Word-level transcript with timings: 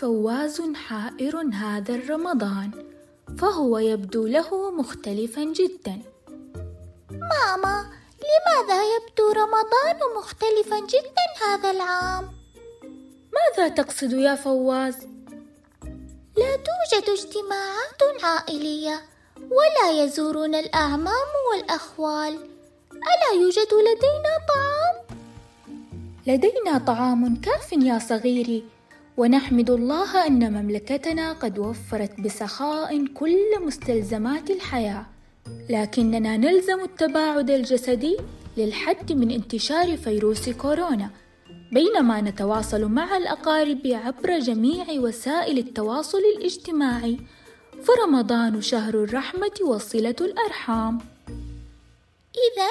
فواز 0.00 0.62
حائر 0.74 1.36
هذا 1.52 1.94
الرمضان 1.94 2.70
فهو 3.38 3.78
يبدو 3.78 4.26
له 4.26 4.70
مختلفا 4.70 5.44
جدا. 5.44 6.02
ماما 7.10 7.76
لماذا 8.24 8.80
يبدو 8.94 9.32
رمضان 9.32 9.98
مختلفا 10.16 10.78
جدا 10.80 11.26
هذا 11.46 11.70
العام؟ 11.70 12.28
ماذا 13.36 13.68
تقصد 13.68 14.12
يا 14.12 14.34
فواز؟ 14.34 14.96
لا 16.36 16.56
توجد 16.66 17.08
اجتماعات 17.08 18.24
عائلية 18.24 19.00
ولا 19.36 20.04
يزورون 20.04 20.54
الأعمام 20.54 21.30
والأخوال. 21.52 22.34
ألا 22.92 23.42
يوجد 23.42 23.70
لدينا 23.88 24.32
طعام؟ 24.48 24.96
لدينا 26.26 26.78
طعام 26.78 27.40
كاف 27.40 27.72
يا 27.72 27.98
صغيري 27.98 28.79
ونحمد 29.16 29.70
الله 29.70 30.26
أن 30.26 30.52
مملكتنا 30.52 31.32
قد 31.32 31.58
وفرت 31.58 32.20
بسخاء 32.20 33.06
كل 33.06 33.64
مستلزمات 33.66 34.50
الحياة 34.50 35.06
لكننا 35.70 36.36
نلزم 36.36 36.80
التباعد 36.80 37.50
الجسدي 37.50 38.16
للحد 38.56 39.12
من 39.12 39.30
انتشار 39.30 39.96
فيروس 39.96 40.48
كورونا 40.48 41.10
بينما 41.72 42.20
نتواصل 42.20 42.84
مع 42.84 43.16
الأقارب 43.16 43.80
عبر 43.86 44.38
جميع 44.38 44.86
وسائل 44.90 45.58
التواصل 45.58 46.18
الاجتماعي. 46.36 47.18
فرمضان 47.82 48.60
شهر 48.60 48.94
الرحمة 48.94 49.52
وصلة 49.66 50.16
الأرحام. 50.20 50.98
اذا 52.46 52.70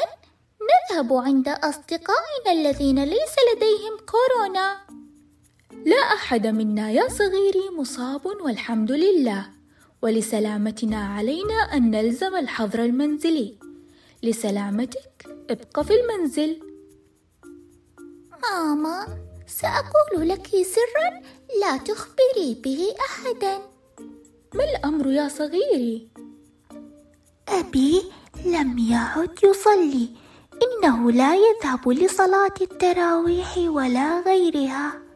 نذهب 0.70 1.14
عند 1.14 1.48
أصدقائنا 1.50 2.52
الذين 2.52 3.04
ليس 3.04 3.36
لديهم 3.56 3.98
كورونا. 4.12 4.89
لا 5.86 5.96
أحد 5.96 6.48
منا 6.48 6.92
يا 6.92 7.08
صغيري 7.08 7.70
مصاب 7.78 8.26
والحمد 8.26 8.92
لله. 8.92 9.50
ولسلامتنا 10.02 11.08
علينا 11.08 11.54
أن 11.54 11.92
نلزم 11.92 12.36
الحظر 12.36 12.84
المنزلي. 12.84 13.58
لسلامتك 14.24 15.26
ابق 15.50 15.80
في 15.82 15.94
المنزل. 15.94 16.60
ماما 18.44 19.08
سأقول 19.48 20.30
لك 20.30 20.48
سرا 20.48 21.10
لا 21.62 21.78
تخبري 21.78 22.62
به 22.64 22.88
احدا. 23.00 23.58
ما 24.54 24.64
الأمر 24.64 25.08
يا 25.08 25.28
صغيري؟ 25.28 26.10
أبي 27.50 28.04
لم 28.46 28.78
يعد 28.78 29.40
يصلي. 29.44 30.10
إنه 30.64 31.12
لا 31.12 31.36
يذهب 31.36 31.90
لصلاة 31.90 32.58
التراويح 32.62 33.58
ولا 33.58 34.22
غيرها. 34.22 35.09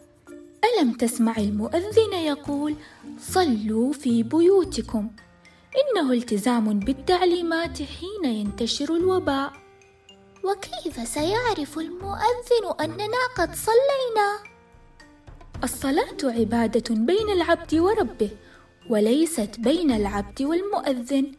ألم 0.64 0.94
تسمع 0.94 1.38
المؤذن 1.38 2.14
يقول 2.14 2.76
صلوا 3.20 3.94
في 3.94 4.24
بيوتكم. 4.24 5.10
إنه 5.82 6.12
التزام 6.12 6.80
بالتعليمات 6.80 7.78
حين 7.78 8.26
ينتشر 8.26 8.96
الوباء. 8.96 9.54
وكيف 10.44 11.08
سيعرف 11.08 11.78
المؤذن 11.78 12.66
أننا 12.82 13.24
قد 13.38 13.56
صلينا؟ 13.56 14.40
الصلاة 15.64 16.18
عبادة 16.24 16.96
بين 16.96 17.30
العبد 17.30 17.76
وربه 17.76 18.30
وليست 18.90 19.60
بين 19.60 19.92
العبد 19.92 20.42
والمؤذن. 20.42 21.32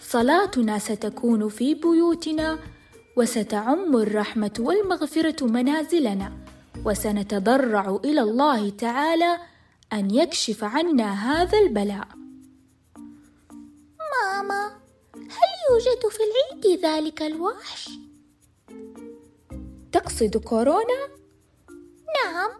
صلاتنا 0.00 0.78
ستكون 0.78 1.48
في 1.48 1.74
بيوتنا 1.74 2.58
وستعم 3.16 3.96
الرحمة 3.96 4.52
والمغفرة 4.58 5.44
منازلنا. 5.44 6.32
وسنتضرع 6.84 8.00
إلى 8.04 8.20
الله 8.20 8.70
تعالى 8.70 9.38
أن 9.92 10.10
يكشف 10.10 10.64
عنا 10.64 11.12
هذا 11.12 11.58
البلاء. 11.58 12.08
ماما 14.12 14.66
هل 15.14 15.50
يوجد 15.70 16.02
في 16.10 16.20
العيد 16.28 16.84
ذلك 16.84 17.22
الوحش؟ 17.22 17.90
تقصد 19.92 20.36
كورونا؟ 20.36 21.08
نعم. 22.24 22.50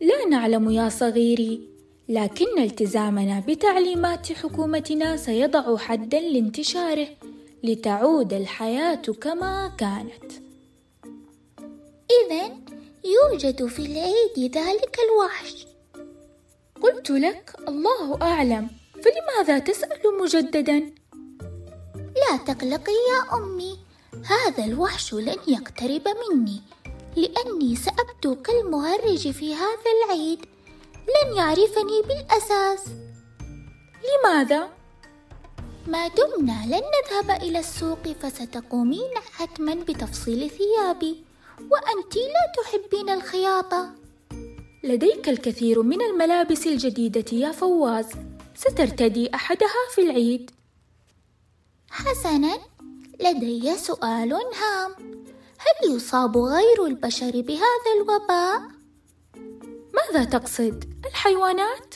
لا 0.00 0.24
نعلم 0.28 0.70
يا 0.70 0.88
صغيري 0.88 1.68
لكن 2.08 2.58
التزامنا 2.58 3.42
بتعليمات 3.48 4.32
حكومتنا 4.32 5.16
سيضع 5.16 5.76
حدا 5.76 6.20
لانتشاره 6.20 7.08
لتعود 7.64 8.32
الحياة 8.32 9.02
كما 9.20 9.72
كانت. 9.78 10.32
اذا 12.10 12.69
يوجد 13.04 13.66
في 13.66 13.78
العيد 13.78 14.56
ذلك 14.56 14.96
الوحش. 15.06 15.66
قلت 16.82 17.10
لك 17.10 17.56
الله 17.68 18.22
أعلم. 18.22 18.70
فلماذا 19.04 19.58
تسأل 19.58 20.18
مجددا؟ 20.20 20.78
لا 21.96 22.36
تقلقي 22.46 22.92
يا 22.92 23.36
أمي 23.36 23.78
هذا 24.24 24.64
الوحش 24.64 25.14
لن 25.14 25.36
يقترب 25.48 26.02
مني 26.08 26.60
لأني 27.16 27.76
سأبدو 27.76 28.42
كالمهرج 28.42 29.30
في 29.30 29.54
هذا 29.54 29.90
العيد. 30.04 30.46
لن 30.94 31.36
يعرفني 31.36 32.02
بالأساس. 32.02 32.84
لماذا؟ 34.08 34.68
ما 35.86 36.08
دمنا 36.08 36.66
لن 36.66 36.82
نذهب 36.96 37.42
إلى 37.42 37.58
السوق 37.58 38.08
فستقومين 38.22 39.14
حتما 39.32 39.74
بتفصيل 39.74 40.50
ثيابي. 40.50 41.29
وانت 41.70 42.16
لا 42.16 42.62
تحبين 42.62 43.10
الخياطة. 43.10 43.94
لديك 44.84 45.28
الكثير 45.28 45.82
من 45.82 46.02
الملابس 46.02 46.66
الجديدة 46.66 47.24
يا 47.32 47.52
فواز. 47.52 48.06
سترتدي 48.54 49.34
أحدها 49.34 49.88
في 49.94 50.00
العيد. 50.00 50.50
حسنا 51.90 52.58
لدي 53.20 53.76
سؤال 53.76 54.32
هام. 54.32 54.94
هل 55.58 55.96
يصاب 55.96 56.36
غير 56.36 56.86
البشر 56.86 57.40
بهذا 57.40 57.90
الوباء؟ 57.96 58.62
ماذا 59.94 60.24
تقصد؟ 60.24 60.84
الحيوانات؟ 61.06 61.94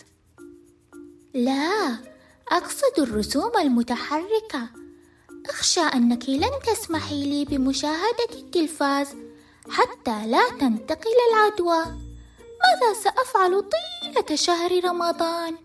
لا 1.35 1.99
أقصد 2.49 2.99
الرسوم 2.99 3.53
المتحركة. 3.61 4.69
أخشى 5.47 5.81
أنك 5.81 6.29
لن 6.29 6.51
تسمحي 6.67 7.25
لي 7.25 7.45
بمشاهدة 7.45 8.35
التلفاز. 8.35 9.09
حتى 9.71 10.27
لا 10.27 10.49
تنتقل 10.61 11.17
العدوى. 11.31 11.85
ماذا 12.65 12.93
سأفعل 13.03 13.63
طيلة 13.63 14.37
شهر 14.37 14.85
رمضان؟ 14.85 15.57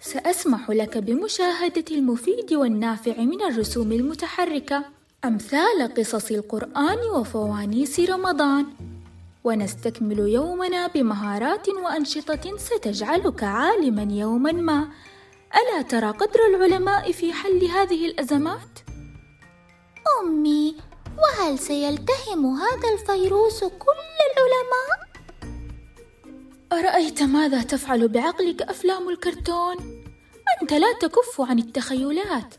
سأسمح 0.00 0.70
لك 0.70 0.98
بمشاهدة 0.98 1.84
المفيد 1.90 2.54
والنافع 2.54 3.16
من 3.20 3.42
الرسوم 3.42 3.92
المتحركة. 3.92 4.84
أمثال 5.24 5.94
قصص 5.96 6.30
القرآن 6.30 6.98
وفوانيس 7.14 8.00
رمضان. 8.00 8.66
ونستكمل 9.44 10.18
يومنا 10.18 10.86
بمهارات 10.86 11.68
وأنشطة 11.68 12.56
ستجعلك 12.56 13.44
عالما 13.44 14.14
يوما 14.14 14.52
ما. 14.52 14.88
ألا 15.56 15.82
ترى 15.82 16.10
قدر 16.10 16.40
العلماء 16.54 17.12
في 17.12 17.32
حل 17.32 17.64
هذه 17.64 18.06
الأزمات؟ 18.06 18.78
أمي 20.20 20.76
وهل 21.22 21.58
سيلتهم 21.58 22.46
هذا 22.46 22.88
الفيروس 22.92 23.64
كل 23.64 24.00
العلماء؟ 24.28 25.08
أرأيت 26.72 27.22
ماذا 27.22 27.62
تفعل 27.62 28.08
بعقلك 28.08 28.62
أفلام 28.62 29.08
الكرتون؟ 29.08 29.76
أنت 30.62 30.72
لا 30.72 30.92
تكف 30.92 31.40
عن 31.40 31.58
التخيلات. 31.58 32.54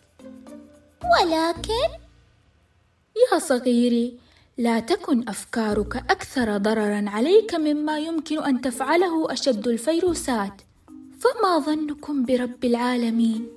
ولكن؟ 1.22 1.90
يا 3.32 3.40
صغيري 3.40 4.20
لا 4.58 4.80
تكن 4.80 5.30
أفكارك 5.30 5.96
أكثر 5.96 6.58
ضررا 6.58 7.06
عليك 7.08 7.56
مما 7.56 8.00
يمكن 8.00 8.44
أن 8.44 8.62
تفعله 8.62 9.34
أشد 9.34 9.68
الفيروسات. 9.68 10.62
فما 11.20 11.60
ظنكم 11.60 12.26
برب 12.26 12.66
العالمين؟ 12.66 13.48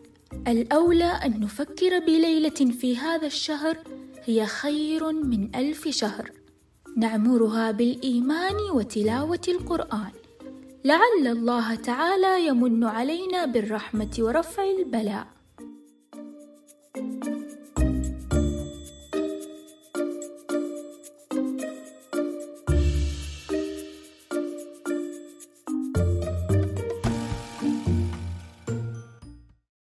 الأولى 0.49 1.05
أن 1.25 1.41
نفكر 1.41 1.99
بليلة 1.99 2.73
في 2.81 2.97
هذا 2.97 3.26
الشهر 3.26 3.79
هي 4.25 4.47
خير 4.47 5.13
من 5.13 5.55
ألف 5.55 5.89
شهر. 5.89 6.31
نعمرها 6.97 7.71
بالإيمان 7.71 8.57
وتلاوة 8.75 9.41
القرآن. 9.49 10.13
لعل 10.85 11.27
الله 11.27 11.75
تعالى 11.75 12.47
يمن 12.47 12.85
علينا 12.85 13.45
بالرحمة 13.45 14.15
ورفع 14.19 14.65
البلاء. 14.65 15.27
thank 16.95 17.25
you 17.25 17.42